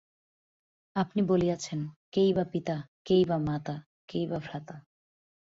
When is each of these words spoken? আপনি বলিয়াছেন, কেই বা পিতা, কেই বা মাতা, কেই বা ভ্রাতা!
আপনি 0.95 1.21
বলিয়াছেন, 1.21 1.79
কেই 2.11 2.33
বা 2.33 2.43
পিতা, 2.43 2.75
কেই 3.05 3.23
বা 3.25 3.37
মাতা, 3.37 3.75
কেই 4.07 4.25
বা 4.27 4.37
ভ্রাতা! 4.37 4.75